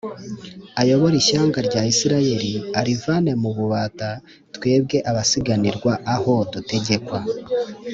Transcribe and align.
ayobore 0.81 1.15
ishyanga 1.21 1.59
rya 1.67 1.81
isirayeli 1.91 2.53
arivane 2.79 3.31
mu 3.41 3.49
bubata 3.57 4.09
twebwe 4.55 4.97
abasiganirwa 5.09 5.93
aho 6.15 6.33
dutegekwa, 6.51 7.19